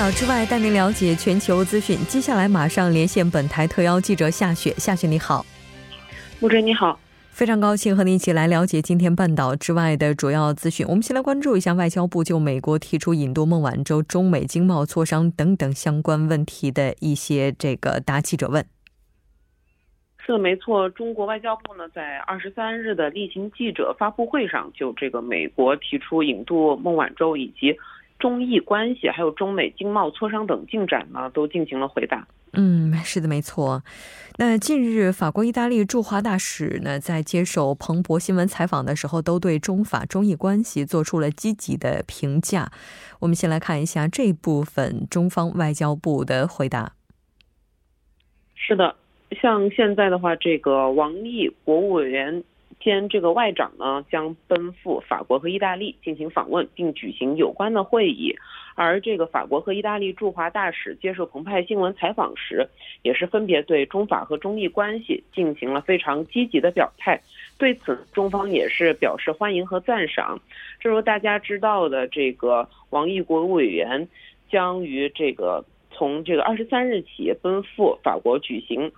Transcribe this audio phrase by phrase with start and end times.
[0.00, 1.98] 岛之外，带您了解全球资讯。
[2.08, 4.72] 接下来马上连线本台特邀记者夏雪。
[4.78, 5.44] 夏雪，你好。
[6.40, 6.98] 穆哲，你好。
[7.28, 10.86] 非常高兴和你一起来了解今天半岛之外的主要资讯。
[10.88, 18.64] 我们先来关注一下外交部就美国提出引渡孟晚舟、中美经贸磋商等等相关问题的一些这个答记者问。
[20.24, 20.88] 是的，没错。
[20.88, 27.76] 中国外交部呢，在二十三日的例行记者发布会上，就这个美国提出引渡孟晚舟以及。
[28.20, 32.28] 中意关系还有中美经贸磋商等进展呢，都进行了回答。
[32.52, 33.82] 嗯，是的，没错。
[34.36, 42.70] 那近日，法国、意大利驻华大使呢，在接受彭博新闻采访的时候，都对中法中意关系做出了积极的评价。
[43.20, 46.92] 我们先来看一下这部分中方外交部的回答。
[48.54, 48.94] 是的，
[49.40, 52.44] 像现在的话，这个王毅国务委员。
[52.80, 58.34] 兼这个外长呢，将奔赴法国和意大利进行访问，并举行有关的会议。
[58.74, 62.66] 而这个法国和意大利驻华大使接受澎湃新闻采访时，
[63.02, 67.20] 也是分别对中法和中意关系进行了非常积极的表态。
[67.58, 70.40] 对此，中方也是表示欢迎和赞赏。
[70.78, 74.08] 正如大家知道的，这个王毅国务委员
[74.50, 78.90] 将于这个从这个二十三日起奔赴法国举行。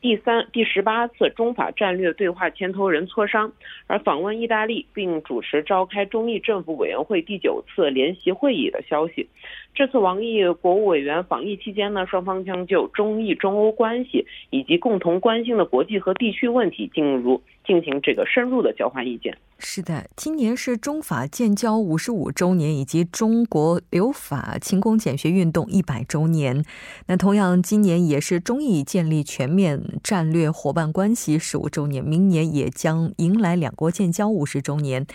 [0.00, 3.52] 第三、第十八次中法战略对话牵头人磋商，
[3.86, 9.28] 而访问意大利并主持召开中意政府委员会第九次联席会议的消息。
[9.74, 19.36] 这次王毅国务委员访意期间呢，双方将就中意中欧关系以及共同关心的国际和地区问题进入进行这个深入的交换意见。
[19.62, 26.64] 是的，今年是中法建交五十五周年，以及中国留法勤工俭学运动一百周年。
[27.06, 35.06] 那同样，今年也是中意建立全面战略伙伴关系十五周年，明年也将迎来两国建交五十周年。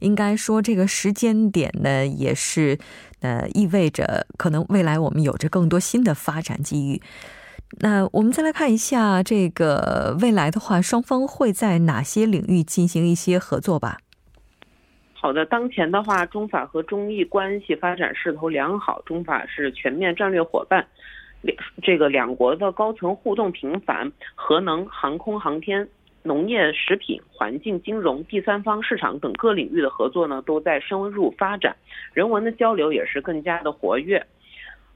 [0.00, 2.78] 应该说，这个时间点呢，也是
[3.22, 7.00] 呃意味着可能未来我们有着更多新的发展机遇。
[7.80, 13.96] 那我们再来看一下这个未来的话，双方会在哪些领域进行一些合作吧？
[15.14, 20.86] 好的，当前的话，中法和中意关系发展势头良好，中法是全面战略伙伴，
[21.40, 25.88] 两这个两国的高层互动频繁，核能、航空航天、
[26.22, 31.76] 农业、食品、环境、金融、第三方市场等各领域的合作呢，都在深入发展，
[32.12, 34.26] 人文的交流也是更加的活跃，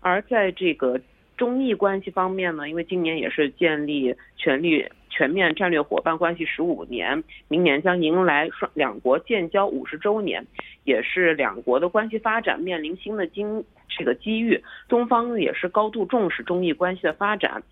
[0.01, 1.01] 而在这个。
[1.37, 10.43] 中意关系方面呢，因为今年也是建立全力全面战略伙伴关系十五年，明年将迎来双两国建交五十周年，
[10.85, 14.59] 也是两国的关系发展面临新的经这个机遇。
[14.89, 17.63] 中方也是高度重视中意关系的发展，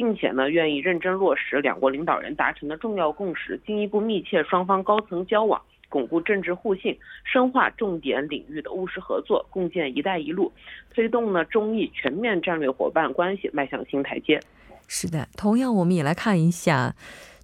[0.00, 5.60] 并且呢愿意认真落实两国领导人达成的重要共识，进一步密切双方高层交往。
[5.90, 10.50] 巩固政治互信，深化重点领域的务实合作，共建“一带一路”，
[10.94, 14.40] 推动呢中意全面战略伙伴关系迈向新台阶。
[14.88, 16.94] 是的，同样我们也来看一下，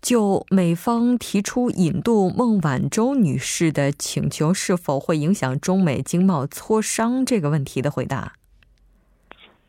[0.01, 8.33] 就美方提出引渡孟晚舟女士的请求是否会影响中美经贸磋商这个问题的回答。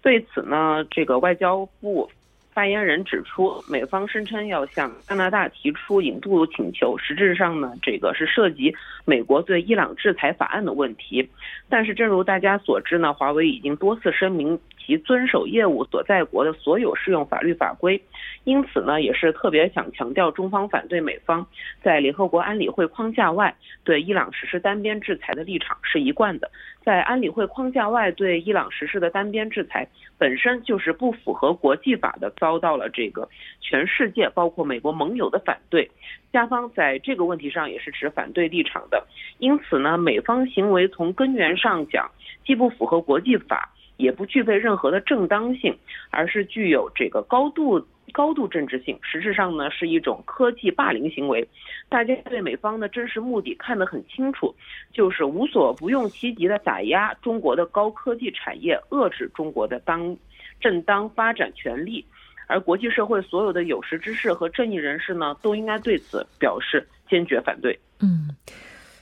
[0.01, 2.09] 对此呢，这个外交部。
[2.57, 8.75] 发言人指出，美方声称要向加拿大提出引渡请求，实质上呢，这个是涉及
[9.05, 11.29] 美国对伊朗制裁法案的问题。
[11.69, 18.01] 但是，正如大家所知呢，华为已经多次声明其遵守业务所在国的所有适用法律法规。
[18.45, 21.45] 因此呢，也是特别想强调，中方反对美方
[21.83, 23.53] 在联合国安理会框架外
[23.83, 26.49] 对伊朗实施单边制裁的立场是一贯的。
[26.81, 29.85] 在安理会框架外对伊朗实施的单边制裁，
[30.17, 33.27] 本身就是不符合国际法的，遭到了这个
[33.59, 35.91] 全世界包括美国盟友的反对。
[36.31, 39.05] 加方在这个问题上也是持反对立场的。
[39.39, 42.09] 因此呢，美方行为从根源上讲，
[42.45, 45.77] 既不符合国际法，也不具备任何的正当性，
[46.09, 47.85] 而是具有这个高度。
[48.13, 51.45] 高度政治性，实质上呢是一种科技霸凌行为。
[51.89, 54.55] 大家对美方的真实目的看得很清楚，
[54.93, 60.15] 就是无所不用其极的打压中国的高科技产业，遏制中国的当
[60.61, 62.03] 正当发展权利。
[62.47, 67.77] 而国际社会所有的有识之士和正义人士呢，都应该对此表示坚决反对。
[67.99, 68.29] 嗯，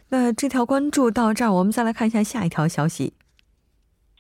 [0.10, 3.14] 那这条关注到这儿，我们再来看一下下一条消息。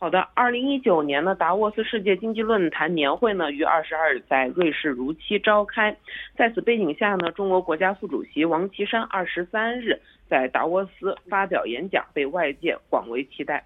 [0.06, 5.98] 好的，二零一九年呢达沃斯世界经济论坛年会呢，于二十二日在瑞士如期召开。
[6.38, 10.00] 在此背景下呢，中国国家副主席王岐山二十三日
[10.30, 13.66] 在达沃斯发表演讲，被外界广为期待。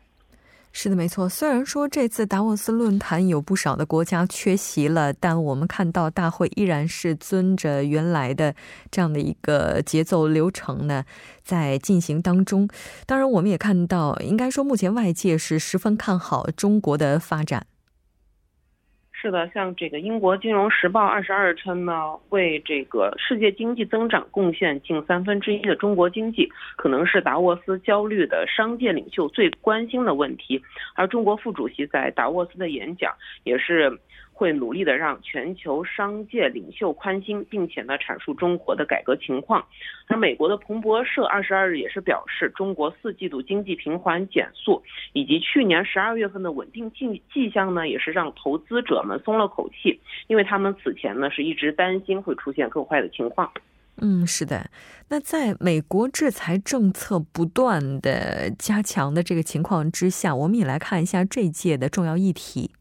[0.72, 1.28] 是的，没错。
[1.28, 8.54] 虽然说这次达沃斯论坛有不少的国家缺席了，但我们看到大会依然是遵着原来的
[8.92, 11.04] 这样的一个节奏流程呢，
[11.44, 12.70] 在进行当中。
[13.06, 17.66] 当然，我们也看到，应该说目前外界是十分看好中国的发展。
[19.22, 30.64] 是的，像这个英国金融时报二十二称呢，为这个世界经济增长贡献近三分之一的中国经济，可能是达沃斯焦虑的商界领袖最关心的问题。
[30.96, 33.14] 而中国副主席在达沃斯的演讲
[33.44, 34.00] 也是。
[34.40, 39.66] 会努力的让全球商界领袖宽心，并且呢阐述中国的改革情况。
[40.08, 44.82] 而美国的彭博社二十二日也是表示，中国四季度经济平缓减速，
[45.12, 53.52] 以及去年十二月份的稳定迹迹象呢，也是让投资者们松了口气，因为他们此前呢是一直担心会出现更坏的情况。
[54.02, 54.70] 嗯，是的。
[55.10, 62.72] 那在美国制裁政策不断的加强的这个情况之下，我们也来看一下这届的重要议题。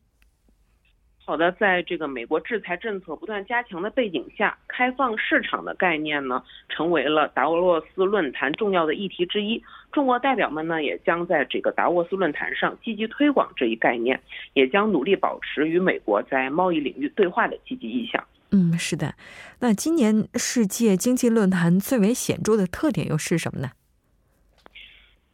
[1.29, 9.63] 好的，在这个美国制裁政策不断加强的背景下，开放市场的概念呢，成为了达沃斯论坛重要的议题之一。
[9.93, 14.19] 中国代表们呢，也将在这个达沃斯论坛上积极推广这一概念，
[14.55, 18.27] 也将努力保持与美国在贸易领域对话的积极意向。
[18.51, 19.13] 嗯，是的。
[19.61, 23.69] 那今年世界经济论坛最为显著的特点又是什么呢？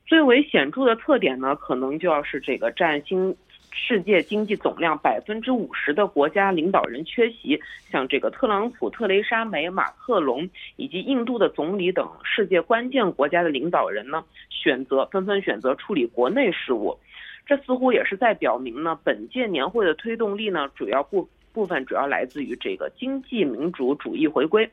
[0.05, 3.37] 最为显著的特点呢，可能就要是这个占星。
[3.76, 7.60] 世界经济总量百分之五十的国家领导人缺席，
[7.90, 16.96] 像这个特朗普、特蕾莎梅、马克龙以及印度的总理等世界关键国家的领导人呢，选择纷纷选择处理国内事务，
[17.44, 24.70] 这似乎也是在表明呢，本届年会的推动力呢，主要部部分主要来自于这个经济民主主义回归，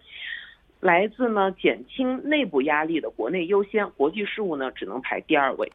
[0.80, 5.70] 来自呢减轻内部压力的国内优先，国际事务呢只能排第二位。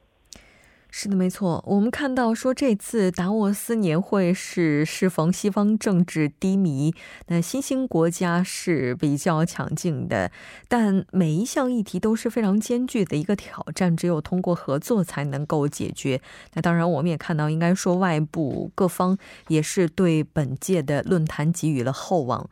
[0.99, 1.63] 是的，没错。
[1.67, 6.95] 我们看到说，这次达沃斯年会是适逢西方政治低迷，
[7.27, 10.33] 那新兴国家是比较强劲的，
[10.69, 16.23] 但每一项议题都是非常艰巨的一个挑战，只有通过合作才能够解决。
[16.55, 22.49] 那当然，我们也看到，应该说外部各方也是对本届的论坛给予了厚望。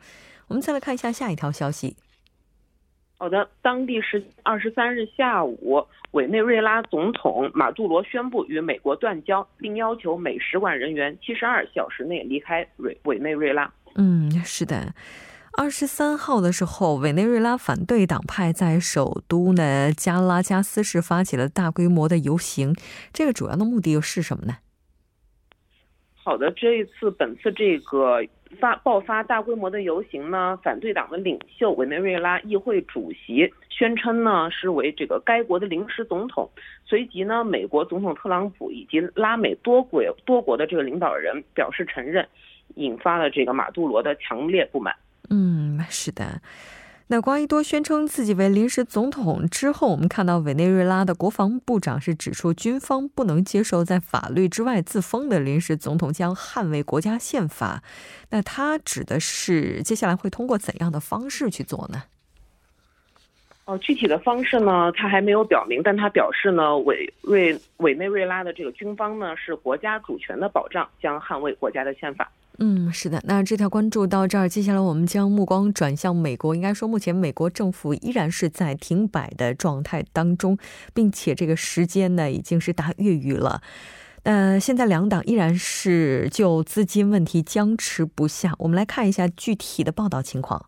[0.49, 1.97] 我们再来看一下下一条消息。
[3.17, 5.81] 好的，当地时二十三日下午，
[6.11, 13.71] 委内瑞拉总统马杜罗宣布与美国断交，并要求美使馆人员七十二小时内离开委委内瑞拉。
[13.95, 14.93] 嗯，是的，
[15.57, 22.75] 二十三号的时候，委内瑞拉反对党派在首都呢加拉加斯市发起了大规模的游行，
[23.13, 24.57] 这个主要的目的又是什么呢？
[26.15, 28.21] 好的，这一次本次这个。
[28.59, 36.49] 发爆发大规模的游行呢，反对党的领袖委内瑞拉议会主席宣称呢是为这个该国的临时总统。
[36.85, 42.27] 随即呢，美国总统特朗普以及拉美多国多国的这个领导人表示承认，
[42.75, 44.95] 引发了这个马杜罗的强烈不满。
[45.29, 46.39] 嗯，是的。
[47.07, 57.83] 那瓜伊多宣称自己为临时总统之后，我们看到委内瑞拉的国防部长是指出，军方不能接受在法律之外自封的临时总统，将捍卫国家宪法。
[58.31, 62.05] 那他指的是接下来会通过怎样的方式去做呢？
[63.65, 72.31] 哦，具体的方式呢，他还没有表明，但他表示呢，委瑞委内瑞拉的这个军方呢是国家主权的保障，将捍卫国家的宪法。
[72.59, 76.55] 嗯，是的，那这条关注到这儿，接下来我们将目光转向美国。
[76.55, 80.57] 应该说，目前美国政府依然是在停摆的状态当中，
[80.93, 83.61] 并且这个时间呢已经是大月余了。
[84.23, 88.53] 呃，现在两党依然是就资金问题僵持不下。
[88.59, 90.65] 我们来看一下具体的报道情况。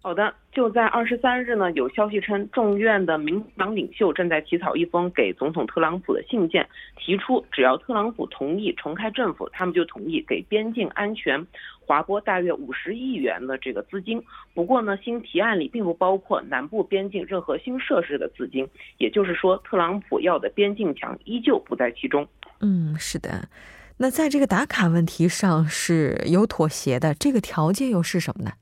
[0.00, 11.44] 好的，就在二十三日呢，有消息称，众院的民党领袖正在起草一封给总统特朗普的信件，提出只要特朗普同意重开政府，他们就同意给边境安全
[11.84, 14.22] 划拨大约五十亿元的这个资金。
[14.54, 18.66] 不过呢，新提案里并不包括南部边境任何新设施的资金，
[18.98, 22.26] 也就是说，特朗普要的边境墙依旧不在其中。
[22.60, 23.48] 嗯，是的。
[23.98, 28.52] 那在这个打卡问题上是有妥协的，这个条件又是什么呢？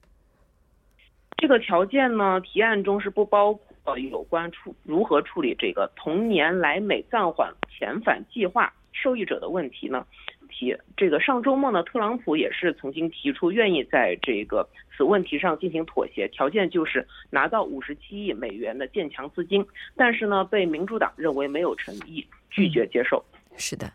[1.37, 10.07] 这个条件呢，提案中是不包括有关处如何处理这个同年来美暂缓遣返计划受益者的问题呢？
[10.49, 14.66] 提这个上周末呢，特朗普也是曾经提出愿意在这个
[14.97, 23.23] 此问题上进行妥协，条件就是拿到五十七亿美元的建强资金，但是呢，被民主党认为没有诚意，拒绝接受。
[23.59, 23.93] 是的，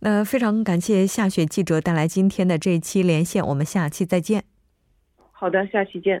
[0.00, 4.42] 那非常感谢夏雪记者带来今天的这一期连线，我们下期再见。
[5.30, 6.20] 好的，下期见。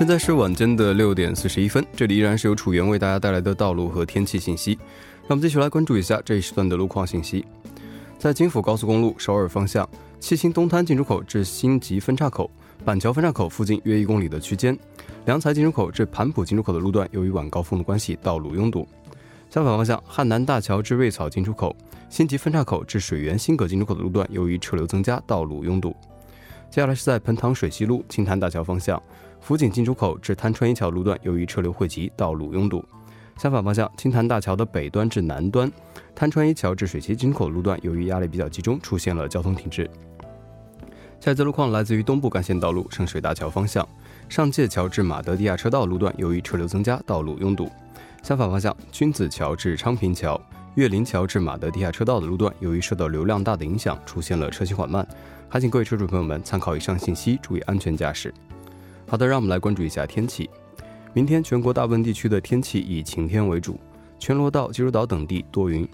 [0.00, 4.72] 现在是晚间的六点四十一分，这里依然是由楚源为大家带来的道路和天气信息。
[5.28, 7.44] 让我们继续来关注一下这一时段的路况信息。
[8.18, 9.86] 在京釜高速公路首尔方向，
[10.18, 12.50] 七星东滩进出口至新吉分岔口、
[12.82, 14.74] 板桥分岔口附近约一公里的区间；
[15.26, 18.88] 良才进出口至盘浦进出口的路段，由于晚高峰的关系，道路拥堵。
[19.50, 21.76] 相反方向，汉南大桥至瑞草进出口、
[22.08, 25.94] 新吉分岔口至水源新阁进出口的路段，由于车流增加，道路拥堵。
[26.70, 28.98] 接下来是在盆塘水西路青潭大桥方向。
[29.40, 32.84] 福井进出口至滩川一桥路段，由于车流汇集，道路拥堵。
[33.36, 35.70] 相反方向，青潭大桥的北端至南端，
[36.14, 39.90] 滩川一桥至水西进口路段，由于压力比较集中，出现了交通停滞。
[41.18, 43.86] 下一则路况来自于东部干线道路圣水大桥方向，
[44.28, 47.70] 上界桥至马德地亚车道路段，由于车流增加，道路拥堵。
[48.22, 50.38] 相反方向，君子桥至昌平桥、
[50.74, 55.06] 岳林桥至马德地下车道的路段，由于受到流量大的影响，出现了车行缓慢。
[55.48, 58.32] 还请各位车主朋友们参考以上信息，注意安全驾驶。
[59.10, 60.48] 好的，让我们来关注一下天气。
[61.12, 63.76] 明天全国大部分地区的天气以晴天为主，
[64.20, 65.84] 全罗道、济州岛等地多云。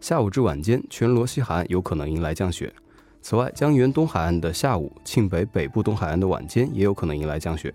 [0.00, 2.72] 下午至晚间，全罗西海岸有可能迎来降雪。
[3.20, 7.70] 此外，江源东海岸的下午、庆北北部东海岸的晚间也有可能迎来降雪。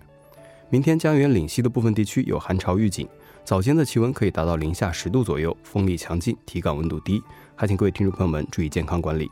[0.68, 3.08] 明天江源岭西的部分地区有寒潮预警，
[3.44, 7.22] 早间的气温可以达到零下十度左右，风力强劲，体感温度低。
[7.54, 9.30] 还请各位听众朋友们注意健康管理。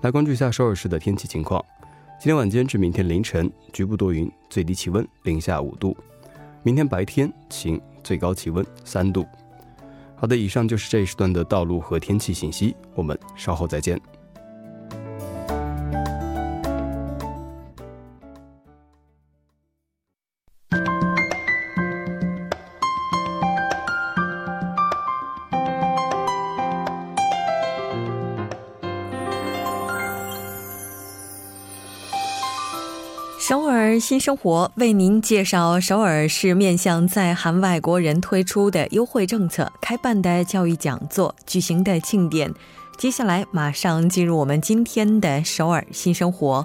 [0.00, 1.62] 来关注一下首尔市的天气情况。
[2.18, 5.94] 今天晚间至明天凌晨，局部多云，最低气温零下五度。
[6.62, 9.24] 明天白天晴，最高气温三度。
[10.16, 14.00] 好的，以上就是这一时段的道路和天气信息，我们稍后再见。
[34.06, 42.54] 新生活为您介绍首尔市面向在韩外国人推出的优惠政策、开办的教育讲座、举行的庆典。
[42.96, 46.64] 接下来马上进入我们今天的首尔新生活。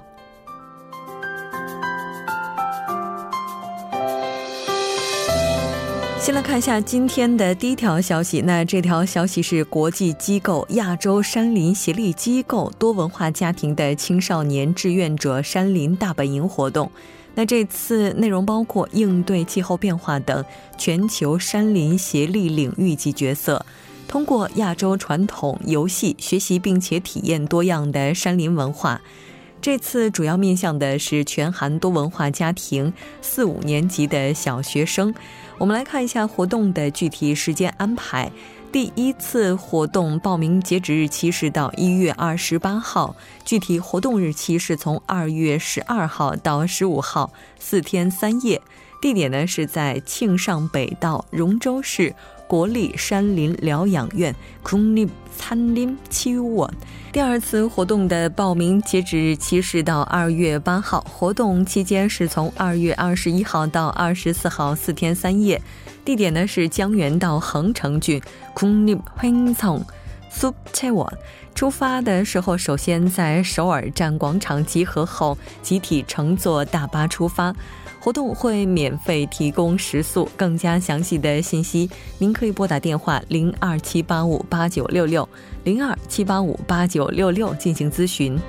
[6.19, 8.41] 先来看一下今天的第一条消息。
[8.41, 16.91] 那这条消息是国际机构亚洲山林协力机构多文化家庭的青少年志愿者山林大本营活动。
[17.33, 20.43] 那这次内容包括应对气候变化等
[20.77, 23.65] 全球山林协力领域及角色，
[24.07, 29.01] 通过亚洲传统游戏学习并且体验多样的山林文化。
[29.61, 35.13] 这次主要面向的是全韩多文化家庭四五年级的小学生。
[35.59, 38.31] 我们来看一下活动的具体时间安排。
[38.71, 43.13] 第一次活动报名截止日期是到一月二十八号，
[43.43, 48.61] 具体活动日期是从二月十二号到十五号，四天三夜。
[49.01, 52.15] 地点呢是在庆尚北道荣州市。
[52.47, 56.69] 国立山林疗养院空立餐林七晚。
[57.13, 65.61] 第二次活动的报名截止日期是到二月八号，活动期间是从二月二十一号到二十四号，四天三夜。
[66.03, 68.21] 地点呢是江原道恒城郡
[68.53, 69.79] 空立亨仓
[70.29, 71.07] 苏切晚。
[71.53, 77.53] 出发的时候，首先在首尔站广场集合后，集体乘坐大巴出发。
[77.99, 85.27] 活动会免费提供食宿，更加详细的信息，您可以拨打电话零二七八五八九六六
[85.65, 88.39] 零二七八五八九六六进行咨询。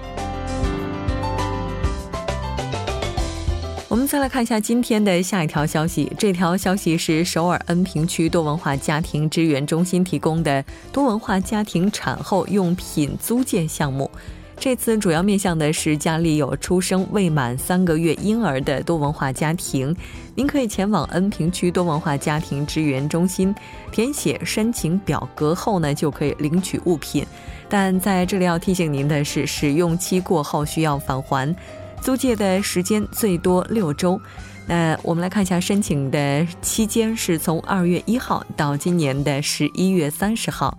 [3.93, 14.11] 我们再来看一下今天的下一条消息，这条消息是首尔恩平区多文化家庭支援中心提供的多文化家庭产后用品租借项目。
[14.59, 19.95] 这次主要面向的是家里有出生未满三个月婴儿的多文化家庭。
[20.35, 23.55] 您可以前往恩平区多文化家庭支援中心，
[23.91, 27.27] 填写申请表格后呢，就可以领取物品。
[27.69, 31.55] 但在这里要提醒您的是，使用期过后需要返还。
[32.03, 34.21] 租借的时间最多六周。
[34.67, 40.77] 那我们来看一下申请的期间是从二月一号到今年的十一月三十号。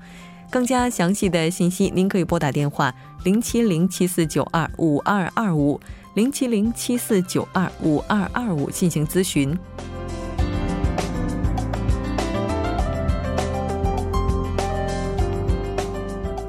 [0.51, 5.81] 更加详细的信息，您可以拨打电话零七零七四九二五二二五
[6.13, 9.57] 零七零七四九二五二二五进行咨询。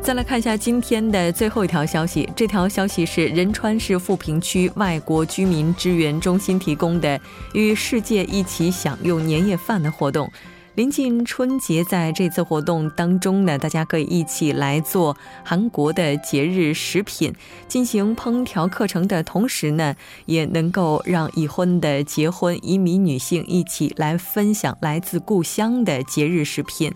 [0.04, 7.18] 再来看一下今天的最后一条消息，这条消息是仁川市富平区外国居民支援中心提供的，
[7.54, 10.30] 与世界一起享用年夜饭的活动。
[10.74, 17.32] 临近春节，在这次活动当中呢，大家可以一起来做韩国的节日食品，
[17.66, 19.96] 进行烹调课程的同时呢，
[20.26, 26.92] 也能够让已婚的结婚移民女性一起来分享来自故乡的节日食品。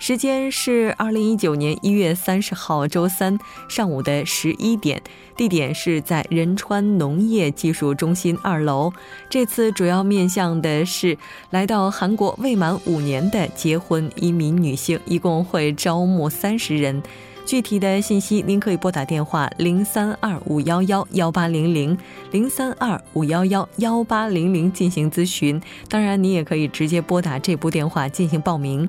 [0.00, 3.38] 时间是二零一九年一月三十号周三
[3.68, 5.02] 上午的十一点，
[5.36, 8.90] 地点是在仁川农业技术中心二楼。
[9.28, 11.18] 这次主要面向的是
[11.50, 17.02] 来到韩国未满五年的结婚移民女性，一共会招募三十人。
[17.44, 21.96] 具体的信息您可以拨打电话零三二五幺幺幺八零零
[22.30, 25.60] 零三二五幺幺幺八零零进行咨询。
[25.90, 28.88] 当然，你也可以直接拨打这部电话进行报名。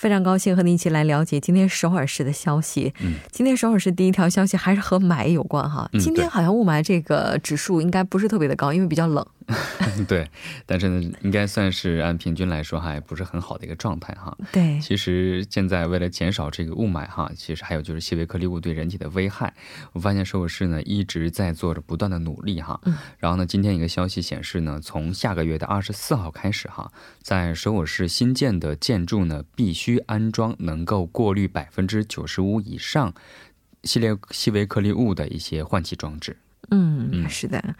[0.00, 2.94] 非常高兴和您一起来了解今天首尔市的消息。
[3.02, 5.90] 嗯，今天首尔市第一条消息还是和霾有关哈。
[6.00, 9.26] 今天好像雾霾这个指数应该不是特别的高，因为比较冷。
[10.06, 10.30] 对，
[10.64, 14.34] 但是呢，应该算是按平均来说还不是很好的一个状态哈。
[14.52, 19.52] 对，其实现在为了减少这个雾霾哈，其实还有就是细微颗粒物对人体的危害，
[19.92, 22.80] 我发现首尔市呢一直在做着不断的努力哈。
[22.84, 22.96] 嗯。
[23.18, 33.12] 然后呢，今天一个消息显示呢，从下个月的二十四号开始哈，在首尔市新建的建筑呢必须安装能够过滤百分之九十五以上
[33.84, 36.36] 系列细微颗粒物的一些换气装置。
[36.70, 37.74] 嗯，是的。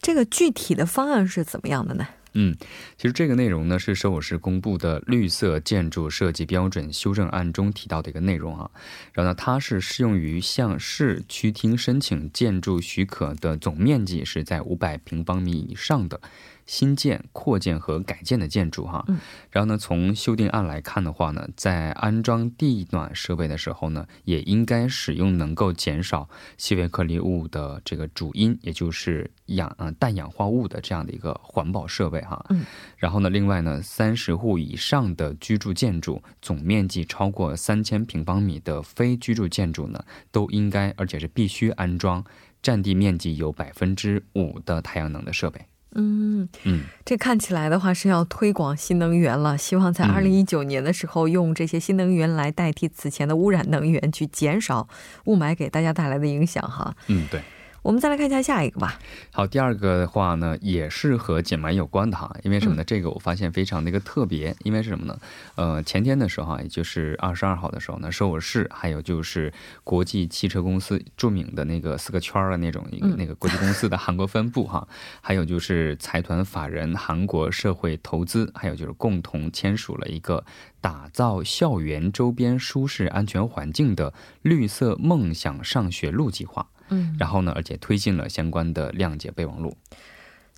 [0.00, 2.06] 这个具体的方案是怎么样的呢？
[2.34, 2.54] 嗯，
[2.96, 8.70] 其实这个内容呢是首尔市公布的绿色建筑设计标准修正案中提到的一个内容啊。
[9.12, 16.20] 然后呢，它是适用于向市区厅申请建筑许可的总面积是在五百平方米以上的。
[16.68, 19.02] 新建、扩建和改建的建筑，哈，
[19.50, 26.28] 然后呢，从修订案来看的话呢，在安装地暖设备的时候呢，也应该使用能够减少
[26.58, 32.44] 细微颗粒物的这个主因，也就是氧呃氮氧化物的这样的一个环保设备，哈。
[32.50, 32.66] 嗯。
[32.98, 42.22] 然后呢，另外呢，三十户以上的居住建筑，总面积超过三千平方米的非居住建筑呢，都应该而且是必须安装
[42.60, 45.64] 占地面积有百分之五的太阳能的设备。
[45.94, 54.88] 嗯嗯，这看起来的话是要推广新能源了，希望在二零一九年的时候用这些新能源来代替此前的污染能源，去减少
[55.24, 56.94] 雾霾给大家带来的影响哈。
[57.06, 57.40] 嗯，对。
[57.88, 58.98] 我们再来看一下下一个吧。
[59.32, 62.36] 好，第二个的话呢，也是和减霾有关的哈。
[62.42, 62.84] 因为什么呢？
[62.84, 64.54] 这个我发现非常的一个特别。
[64.62, 65.18] 因为是什么呢？
[65.54, 69.50] 呃，前天的时候啊，也就是二十二号的时候呢，首尔市还有就是
[69.84, 74.86] 国际汽车公司著名的那个四个圈儿的那种一个那个国际公司的韩国分部哈，
[75.22, 80.44] 还有就是财团法人韩国社会投资，还有就是共同签署了一个
[80.82, 86.66] 打造校园周边舒适安全环境的绿色梦想上学路计划。
[86.90, 89.76] 嗯，然后呢，而且推进了相关的谅解备忘录。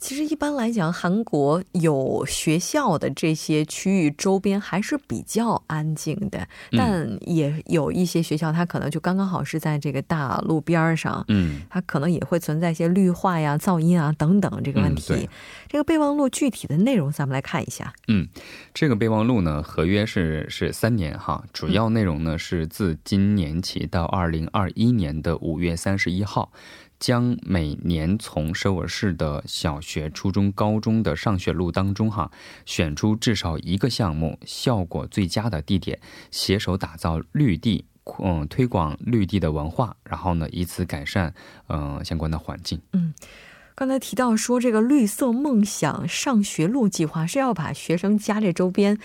[0.01, 15.29] 其实一般来讲，韩国有学校的这些区域周边还是比较安静的，但也有一些学校，它可能就刚刚好是在这个大路边上，嗯，它可能也会存在一些绿化呀、噪音啊等等这个问题。
[15.69, 17.93] 这个备忘录具体的内容，咱们来看一下。
[18.09, 18.27] 嗯，
[18.73, 26.51] 这个备忘录呢，合约是是三年哈，主要内容呢是自今年起到二零二一年的五月三十一号。
[27.01, 32.31] 将每年从首尔市的小学、初中、高中的上学路当中，哈，
[32.67, 35.99] 选出至少一个项目效果最佳的地点，
[36.31, 37.87] 携手打造绿地，
[38.23, 41.35] 嗯，推广绿地的文化，然后呢，以此改善
[41.69, 42.79] 嗯相关的环境。
[42.93, 43.15] 嗯，
[43.75, 48.99] 刚才提到说这个绿色梦想上学路计划是要把学生家这周边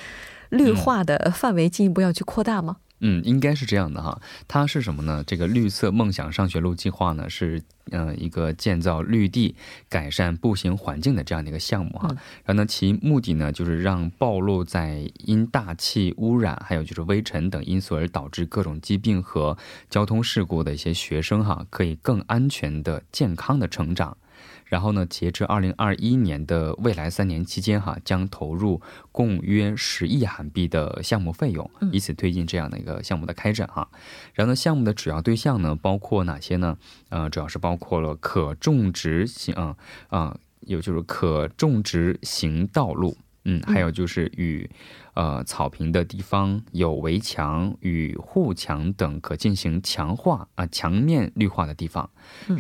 [0.50, 2.78] 绿化的范围进一步要去扩大吗？
[2.80, 4.22] 嗯，应该是这样的哈。
[4.48, 5.24] 它是什么呢？
[5.26, 9.56] 这个绿色梦想上学路计划呢，是嗯一个建造绿地、
[9.90, 12.08] 改善步行环境的这样的一个项目哈。
[12.44, 19.58] 然后呢，其目的呢，就是让暴露在因大气污染、还有就是微尘等因素而导致各种疾病和
[19.90, 24.18] 交通事故的一些学生哈，可以更安全的、健康的成长。
[24.66, 33.88] 然后呢，截至二零二一年的未来三年期间，哈，将投入共约十亿韩币的项目费用，以此推进这样的一个项目的开展，哈。
[34.34, 36.78] 然后呢，项目的主要对象呢，包括哪些呢？
[37.10, 39.76] 呃，主要是包括了可种植型，啊
[40.08, 44.70] 啊，有就是可种植型道路，嗯，还有就是与。
[45.16, 52.10] 呃，草坪的地方有围墙与护墙等可进行强化啊墙面绿化的地方，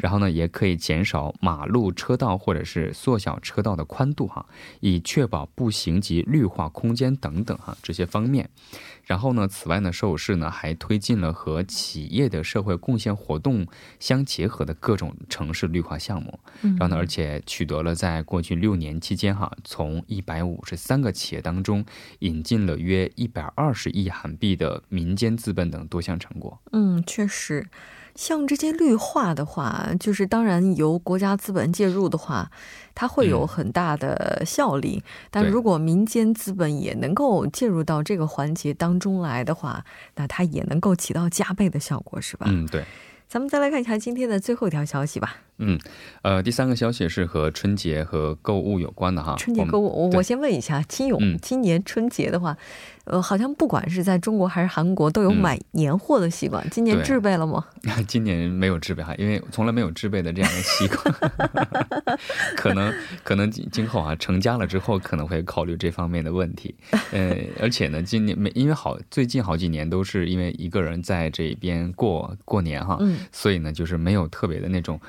[0.01, 4.45] 然后呢，也可以减少马路车道或者是缩小车道的宽度哈，
[4.79, 8.49] 以确保步行及绿化空间等等哈这些方面。
[9.03, 13.67] 然后呢，此外呢，首尔市呢还推进了和企业的社会贡献活动
[13.99, 16.39] 相结合的各种城市绿化项目。
[16.61, 21.85] 然后呢，而且取得了在过去六年期间哈，从一百五十三个企业当中
[22.19, 26.57] 引进了约一百二十亿韩币的民间资本等多项成果。
[26.71, 27.65] 嗯，确实。
[28.15, 32.49] 像这些绿化的话，就是当然由国家资本介入的话，
[32.93, 35.03] 它会有很大的效力。
[35.29, 39.83] 但如果民间资本也能够介入到这个环节当中来的话，
[40.15, 42.45] 那它也能够起到加倍的效果，是吧？
[42.49, 42.85] 嗯，对。
[43.27, 45.37] 咱们再来看一下今天的最后一条消息吧。
[45.57, 45.79] 嗯，
[46.21, 49.35] 呃，第三个消息是和春节和购物有关的哈。
[49.37, 52.57] 春节购物，我我先问一下金勇，今年春节的话。
[53.05, 56.67] 呃，好像不管是在中国还是韩国，都有买年货的习惯。
[56.71, 57.63] 今年置备了吗？
[58.07, 61.13] 今年没有置备哈，因为从来没有置备的这样的习惯。
[62.57, 62.91] 可能
[63.23, 66.73] 可能今今后啊，成家了之后可能会考虑这方面的问题。
[67.11, 72.97] 呃， 而且呢，今年没因为好最近好几年都是因为一个人在这边过过年哈，
[73.31, 74.99] 所以呢，就是没有特别的那种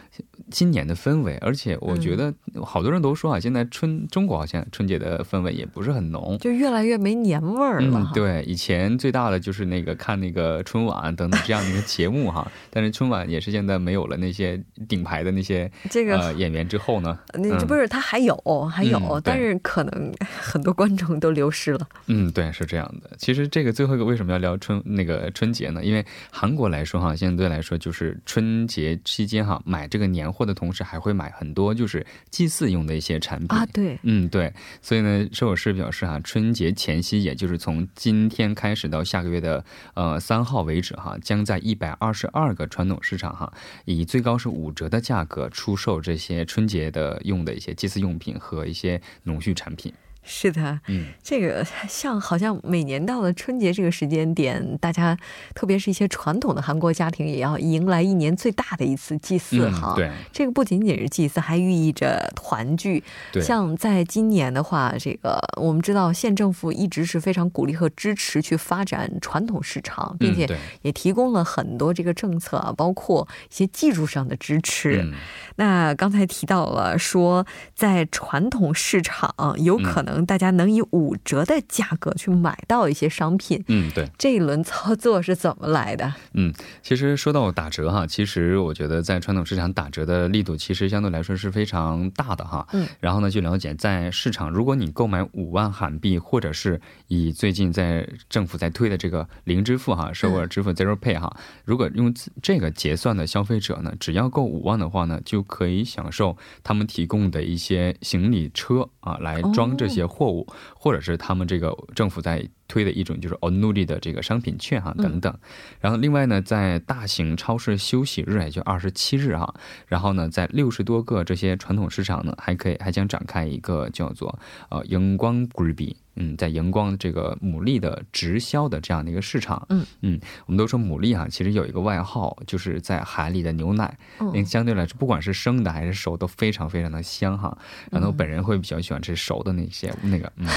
[0.50, 1.36] 今年的氛围。
[1.38, 2.32] 而且我觉得
[2.64, 7.80] 好多人都说啊，现在春中国好像春节的氛围也不是很浓，就越来越没年味儿。
[7.82, 18.36] 嗯，对，以前最大的就是那个看那个春晚等等这样的一个节目哈， 但是春晚也是现在没有了那些顶牌的那些这个演员之后呢，那这不是他还有
[18.70, 21.88] 还有，但是可能很多观众都流失了。
[22.06, 23.10] 嗯，对，是这样的。
[23.18, 25.84] 其实这个最后一个为什么要聊春那个春节呢？
[25.84, 33.66] 因为韩国来说哈，相对来说就是春节期间哈，买这个年货的同时还会买很多就是祭祀用的一些产品啊。
[33.66, 39.62] 对，嗯，对，所以呢，首尔市表示哈，春节前夕也就是从从今天开始到下个月的
[39.92, 43.52] 呃三号为止哈，将在一百二十二个传统市场哈，
[43.84, 49.92] 以最高是五折的价格出售这些春节的用的一些祭祀用品和一些农畜产品。
[50.28, 55.16] 是的，嗯，这个像好像每年到了春节这个时间点，大家
[55.54, 59.94] 特别是一些传统的韩国家庭，也要迎来一年最大的一次祭祀哈。
[59.94, 63.04] 对，这个不仅仅是祭祀，还寓意着团聚。
[63.32, 70.48] 对，像在今年的话，这个我们知道县政府一直是非常鼓励和支持去发展传统市场，并且
[70.82, 75.08] 也提供了很多这个政策啊，包括一些技术上的支持。
[75.54, 80.15] 那刚才提到了说，在传统市场有可能。
[80.24, 86.14] 大家能以五折的价格去买到一些商品，嗯，对，这一轮操作是怎么来的？
[86.32, 92.66] 嗯，其实说到打折哈，其实我觉得在传统市场打折的力度其实相对来说是非常大的哈。
[92.72, 110.05] 嗯，然后呢，据了解，在市场，如果你购买五万韩币，或者是以最近在政府在推的这个零支付哈，首尔支付 Zero Pay 哈，如果用这个结算的消费者呢，只要够五万的话呢，就可以享受他们提供的一些行李车啊，来装这些。
[110.06, 115.36] 货物，或者是他们这个政府在推的一种就是 onuri 的这个商品券哈等等。
[115.80, 119.54] 然后另外呢，在大型超市休息日，也就二十七日哈，
[119.86, 124.38] 然后呢，在六十多个这些传统市场呢，还可以还将展开一个叫做
[124.70, 125.96] 呃荧光 g r 比。
[126.18, 137.58] 嗯，在荧光这个牡蛎的直销的这样的一个市场，嗯嗯，我们都说牡蛎哈，其实有一个外号，就是在海里的牛奶，嗯，相对来说，不管是生的还是熟，都非常非常的香哈。
[137.90, 140.48] 然后我本人会比较喜欢吃熟的那些那个，嗯。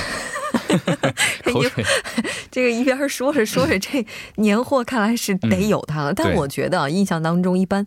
[1.52, 1.84] 口水，
[2.52, 4.06] 这个一边说着说着，这
[4.36, 6.14] 年货看来是得有它了。
[6.14, 7.86] 但我觉得印象当中，一般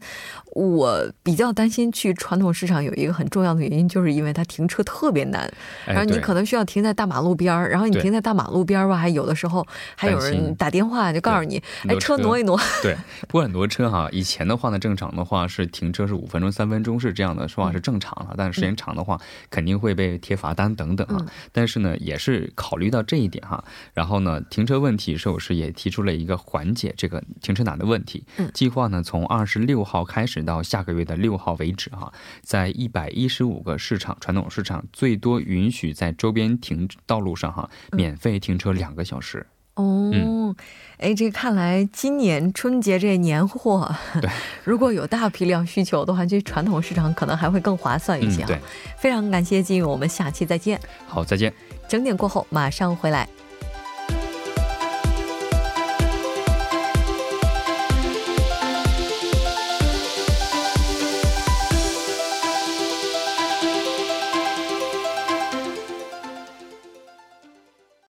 [0.53, 5.51] 我比较担心去传统市场有一个很重要的原因，就是因为它停车特别难。
[5.87, 9.67] 然后你可能需要停在大马路边儿，然后你停在大马路边儿吧，还有的时候
[9.97, 12.59] 还有人打电话就告诉你，哎，车挪一挪。
[12.83, 12.97] 对，
[13.29, 21.25] 不过很多车哈，以前的话呢，正常的话是停车是五分钟、三分钟是这样的说法是正常了，但是时间长的话肯定会被贴罚单等等啊。
[21.53, 22.51] 但是呢，也是。
[22.55, 23.63] 考虑到这一点哈，
[23.95, 28.25] 然后呢，停车问题，寿司也提出了一个缓解这个停车难的问题。
[28.37, 39.47] 嗯，计划呢从二十六号开始到下个月的六号为止哈，在一百一十五个市场传统市场最多允许在周边停道路上哈免费停车两个小时。
[39.75, 40.55] 哦，
[40.99, 44.31] 哎，这看来今年春节这年货，对，
[44.65, 48.45] 如果有大批量需求的话，这传统市场可能还会更划算一些。
[48.45, 48.59] 对，
[48.99, 50.79] 非常感谢金宇，我们下期再见。
[51.07, 51.51] 好，再见。
[51.93, 53.29] 整点过后马上回来。